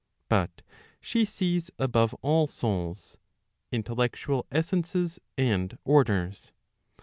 [0.29, 0.63] But
[0.99, 3.17] she sees above all souls,
[3.71, 6.51] intellectual essences and orders.